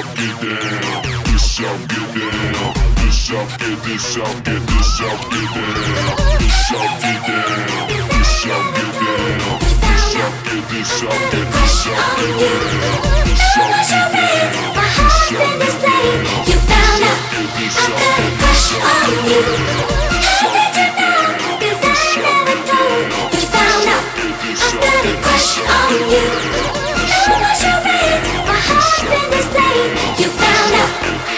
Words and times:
up, 0.00 0.16
get 0.16 0.40
down. 0.40 1.02
This 1.24 1.60
up, 1.60 1.78
get 1.88 2.08
down. 2.14 2.72
This 2.96 3.30
up, 3.30 3.48
get 3.58 3.78
this 3.84 4.16
up, 4.16 4.44
get 4.44 4.62
this 4.66 5.00
up, 5.00 5.20
get 5.30 5.48
down. 5.54 6.16
This 6.40 6.72
up, 6.72 6.92
get 7.00 7.20
down. 7.26 7.88
This 8.08 8.46
up, 8.46 8.64
get 8.76 8.92
down. 9.00 9.58
This 9.60 10.16
up, 10.16 10.34
get 10.44 10.64
this 10.70 11.02
up, 11.02 11.20
get 11.32 11.46
this 11.52 11.86
up, 11.86 12.02
get 12.16 12.32
down. 12.40 13.00
This 13.26 13.56
up, 13.60 13.72
get 13.88 14.06
down. 14.14 14.50
This 14.80 15.28
up, 15.36 15.52
get 15.60 15.76
down. 15.84 16.24
You 16.48 16.58
found 16.70 17.02
out. 17.10 17.20
This 17.58 17.78
out, 17.80 18.00
get 18.16 18.34
this 18.40 18.68
out, 18.72 18.96
get 19.00 19.28
down. 19.28 19.84
This 20.12 20.40
out, 20.40 20.68
get 20.76 20.92
down. 20.96 21.30
This 21.60 21.84
out, 22.16 22.38
get 22.46 22.60
down. 22.68 23.04
You 23.32 23.42
found 23.52 23.88
out. 23.94 24.04
I'm 24.40 24.76
gonna 24.80 25.12
crush 25.22 25.52
on 25.60 25.92
you. 26.10 26.99
My 27.26 28.56
heart's 28.64 29.02
been 29.04 29.30
displayed. 29.30 29.92
You 30.20 30.28
found 30.30 30.74
out. 30.74 31.29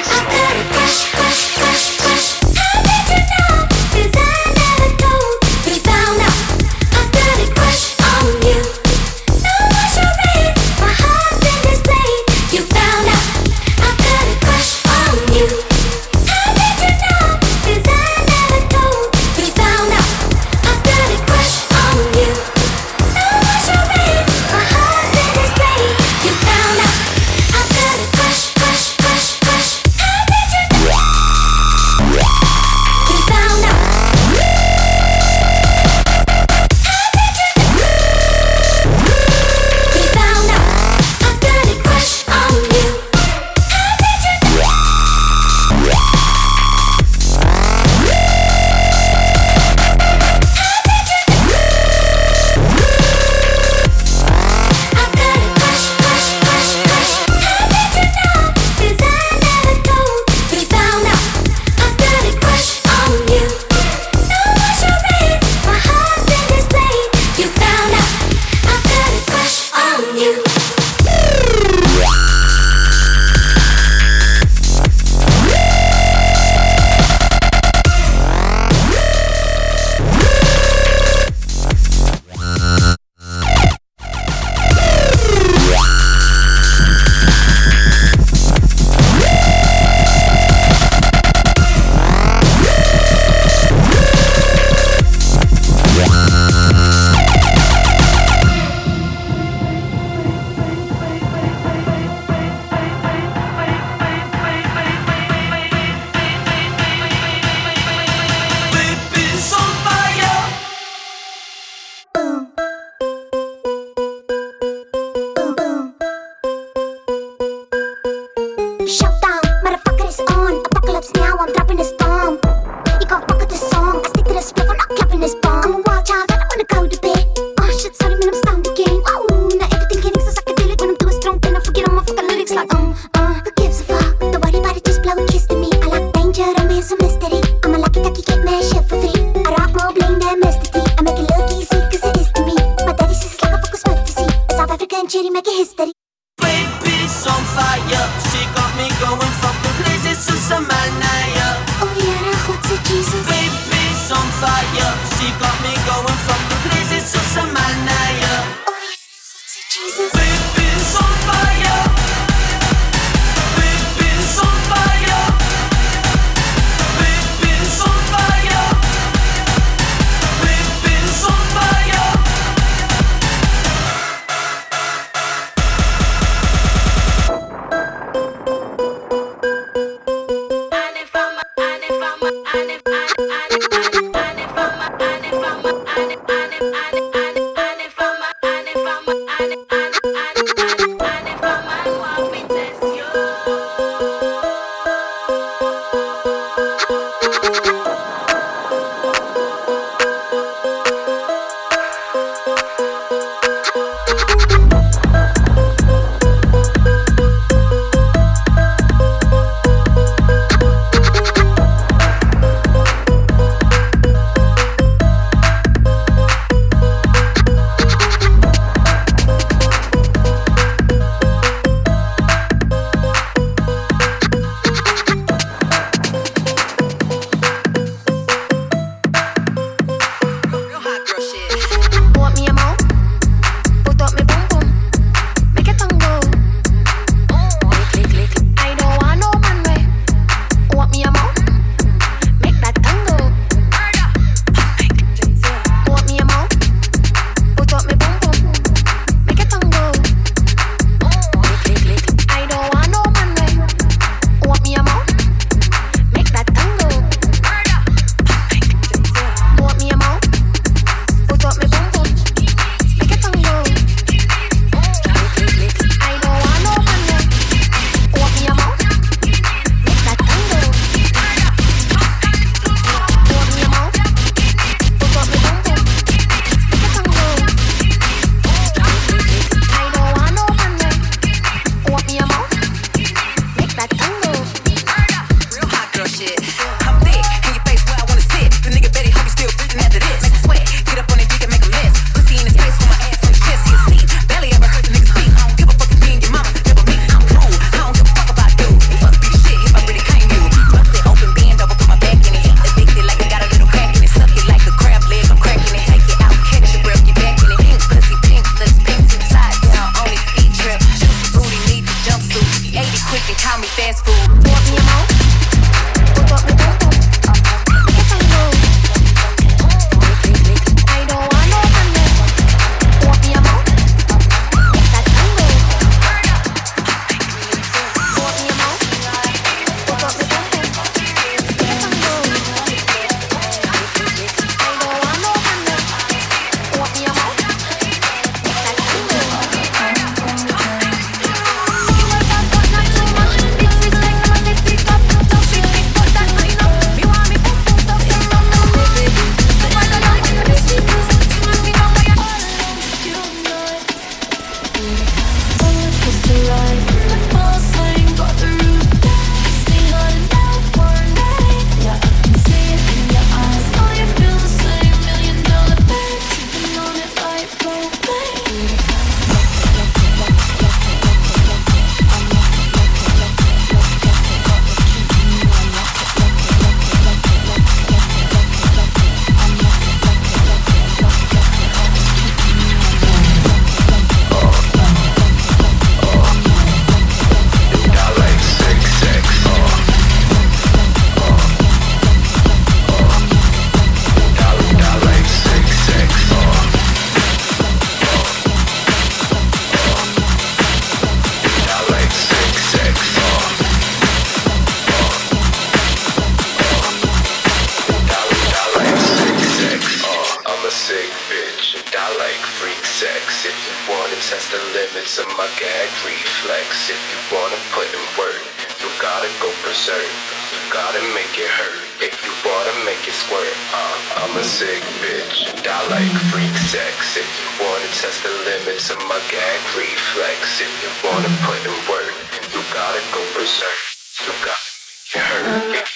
wanna 417.52 417.64
put 417.76 417.88
in 417.92 418.00
work, 418.16 418.40
you 418.80 418.88
gotta 418.96 419.28
go 419.36 419.48
berserk. 419.60 420.08
You 420.52 420.58
gotta 420.72 421.02
make 421.12 421.36
it 421.36 421.50
hurt 421.52 421.84
if 422.00 422.16
you 422.24 422.32
wanna 422.48 422.72
make 422.88 423.04
it 423.04 423.12
squirt. 423.12 423.52
Uh, 423.76 424.24
I'm 424.24 424.36
a 424.40 424.44
sick 424.44 424.80
bitch, 425.04 425.52
I 425.68 425.76
like 425.92 426.16
freak 426.32 426.56
sex. 426.72 427.16
If 427.16 427.28
you 427.28 427.48
wanna 427.60 427.88
test 428.00 428.24
the 428.24 428.32
limits 428.48 428.88
of 428.88 428.96
my 429.04 429.20
gag 429.28 429.60
reflex, 429.76 430.64
if 430.64 430.72
you 430.80 430.88
wanna 431.04 431.28
put 431.44 431.60
in 431.60 431.76
work, 431.92 432.14
you 432.56 432.60
gotta 432.72 433.02
go 433.12 433.20
berserk. 433.36 433.80
You 434.24 434.32
gotta 434.48 434.72
make 434.88 435.12
it 435.12 435.24
hurt. 435.28 435.88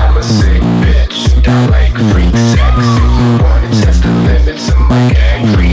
I'm 0.00 0.16
a 0.16 0.22
sick 0.22 0.62
bitch, 0.80 1.20
I 1.44 1.66
like 1.68 1.96
freak 2.12 2.32
sex. 2.32 2.76
If 2.80 3.12
you 3.12 3.28
wanna 3.44 3.68
test 3.84 4.02
the 4.04 4.12
limits 4.24 4.72
of 4.72 4.78
my 4.88 5.12
gag 5.12 5.44
reflex. 5.44 5.69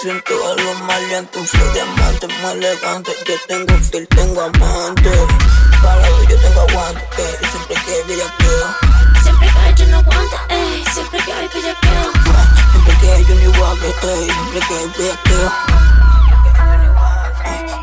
siento 0.00 0.32
algo 0.46 0.74
mal 0.84 1.08
lento, 1.08 1.40
un 1.40 1.46
flow 1.46 1.72
diamante, 1.72 2.28
más 2.42 2.54
elegante. 2.54 3.12
Yo 3.26 3.34
tengo 3.48 3.74
un 3.74 3.84
feel, 3.84 4.06
tengo 4.08 4.40
amante. 4.42 5.10
Para 5.82 6.08
yo 6.28 6.36
tengo 6.36 6.60
aguante, 6.68 7.02
eh, 7.18 7.38
y 7.42 7.46
siempre 7.46 7.76
que 7.84 7.92
hay 7.92 8.02
bellaqueo. 8.06 8.76
Siempre 9.22 9.48
que 9.48 9.58
hay 9.58 9.74
yo 9.74 9.86
no 9.86 9.98
aguanta, 9.98 10.36
eh, 10.50 10.84
siempre 10.92 11.20
que 11.24 11.32
hay 11.32 11.48
bellaqueo. 11.48 12.12
Siempre 12.72 12.98
que 13.00 13.12
hay 13.12 13.24
yo 13.24 13.34
ni 13.34 13.54
aguante, 13.54 13.88
eh, 13.88 14.26
siempre 14.26 14.60
que 14.68 14.74
hay 14.74 14.92
bellaqueo. 14.98 16.17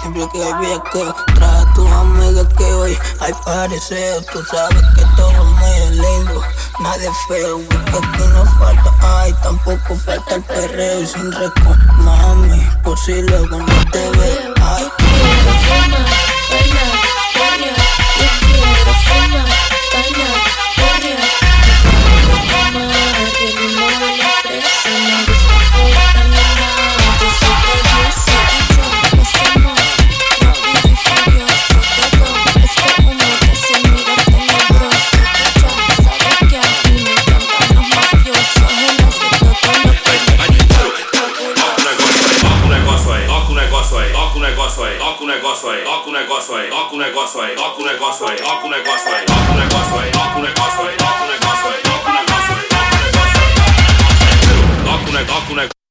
Siempre 0.05 0.29
que 0.33 0.37
viajo, 0.37 1.15
trae 1.33 1.61
a 1.61 1.73
tus 1.73 1.89
amigas 1.89 2.45
que 2.55 2.63
hoy 2.63 2.95
hay 3.21 3.33
parecido. 3.43 4.21
Tú 4.31 4.43
sabes 4.51 4.83
que 4.95 5.03
todo 5.17 5.31
es 5.31 5.37
muy 5.39 5.97
lindo, 5.97 6.41
nadie 6.79 7.09
feo. 7.27 7.59
Porque 7.67 8.07
aquí 8.07 8.23
no 8.31 8.45
falta, 8.59 8.93
ay, 9.01 9.33
tampoco 9.41 9.95
falta 9.95 10.35
el 10.35 10.43
perreo. 10.43 11.01
Y 11.01 11.07
sin 11.07 11.31
reco, 11.31 11.75
mami, 11.97 12.69
por 12.83 12.95
si 12.99 13.19
luego 13.19 13.57
no 13.57 13.91
te 13.91 14.09
veo. 14.11 14.53
Ay, 14.61 14.87
quiero 14.95 15.55
negócio 47.05 47.41
aí, 47.41 47.55
toca 47.55 47.81
o 47.81 47.85
negócio 47.85 48.27
aí, 48.27 48.37
toca 48.37 48.65
o 48.65 48.69
negócio 48.69 49.13
aí, 49.13 49.25
toca 49.25 49.51
o 49.51 49.55
negócio 49.55 49.99
aí, 49.99 50.11
toca 50.11 50.37
o 50.37 50.41
negócio 50.41 50.85
aí, 50.85 50.97
toca 50.97 51.21
o 51.21 51.25
negócio 51.25 51.69
aí, 51.69 51.83
toca 51.83 52.09
o 52.09 52.09
negócio 52.09 52.09
aí, 52.09 52.09
toca 52.09 52.09
o 52.09 52.13
negócio 52.13 52.55
aí, 52.55 52.67
toca 52.69 52.81
o 52.81 53.05
negócio 53.05 53.35
aí, 55.17 55.25
toca 55.25 55.51
o 55.51 55.55
negócio 55.55 55.59
aí. 55.59 55.84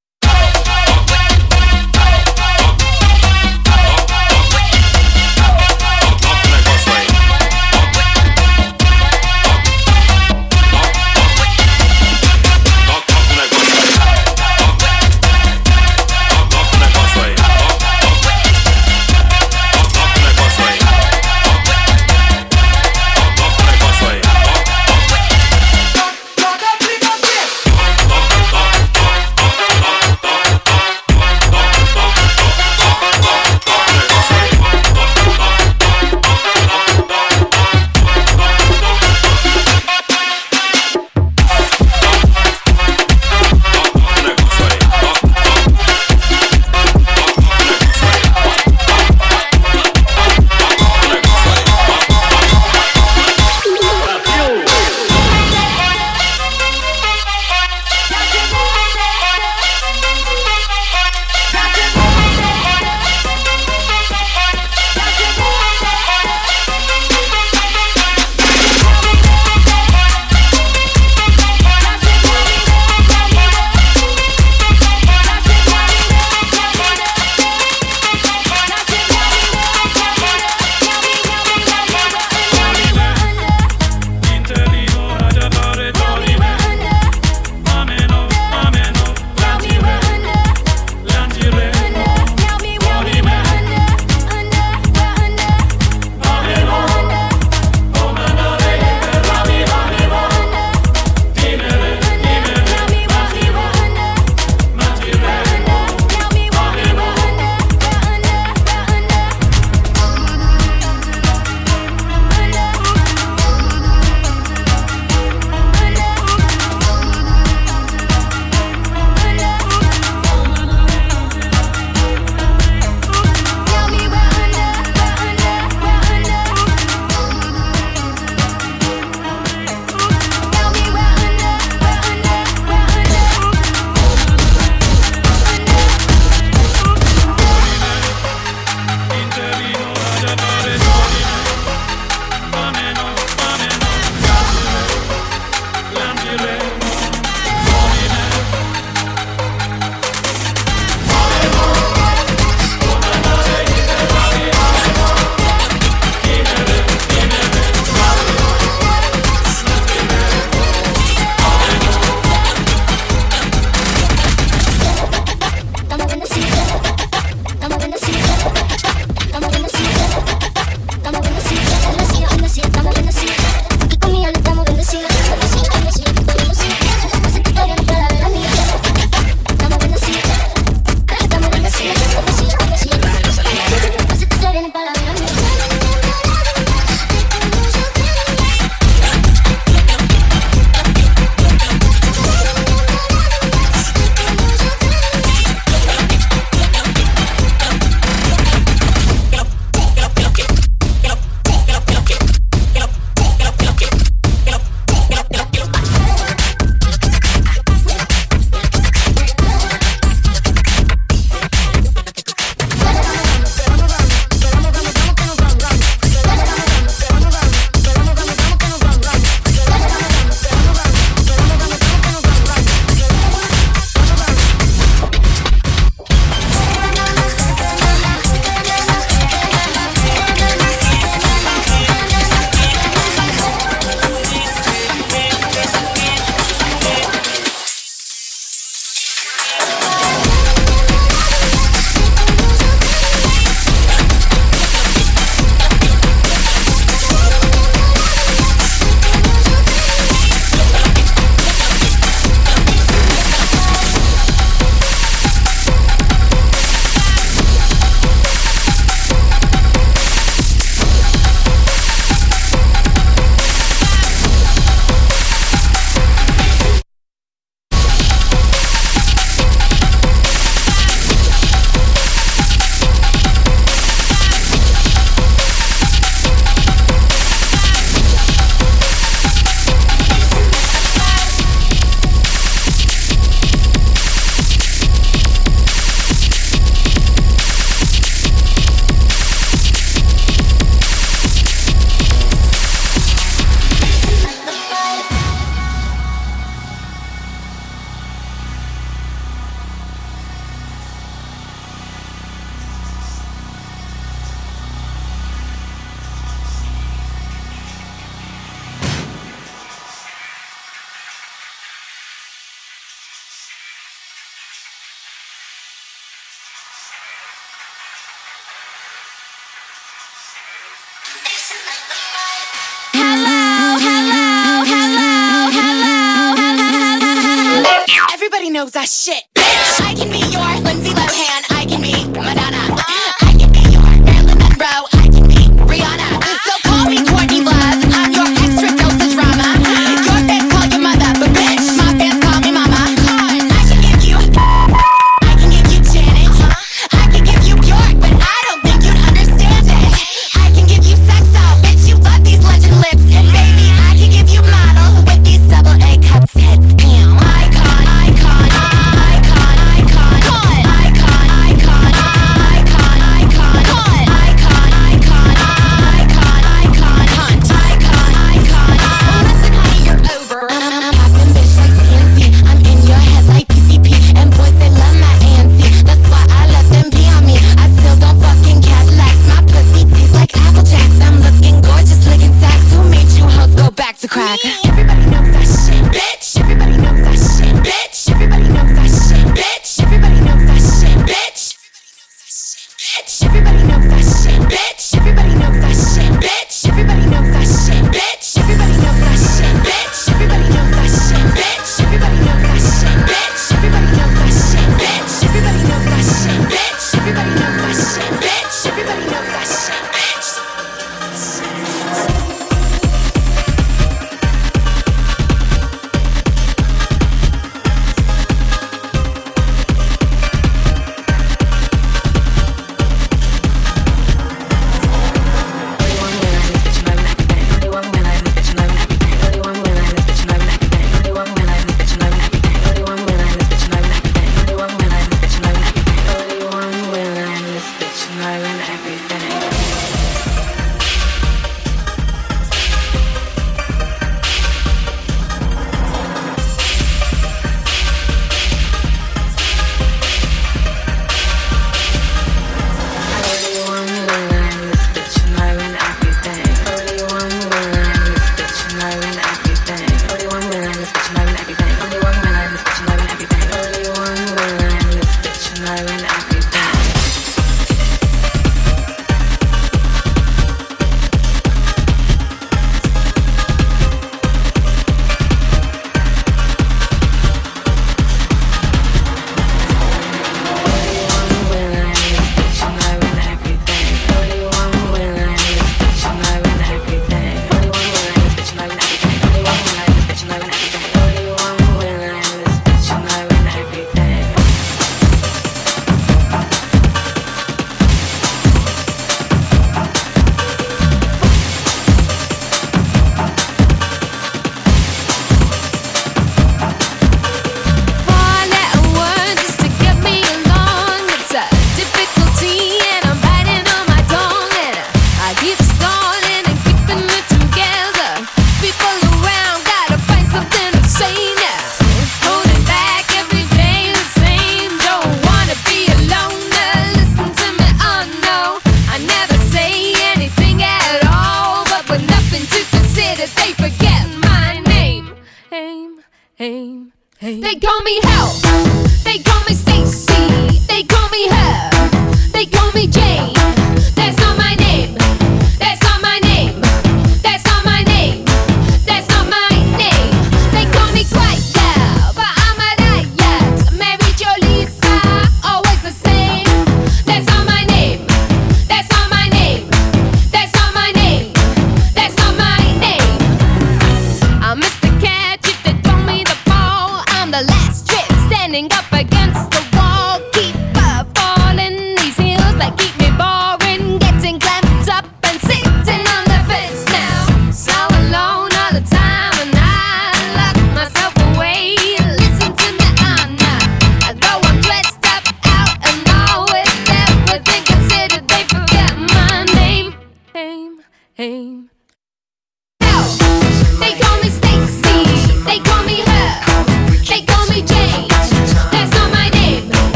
shit. 328.94 329.33